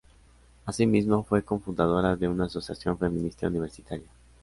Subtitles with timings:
[0.65, 4.07] Así mismo, fue cofundadora de una asociación feminista universitaria.